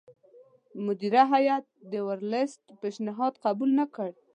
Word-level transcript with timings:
مدیره 0.85 1.23
هیات 1.33 1.65
د 1.91 1.93
ورلسټ 2.07 2.61
پېشنهاد 2.81 3.33
قبول 3.45 3.69
نه 3.79 3.85
کړ. 3.95 4.09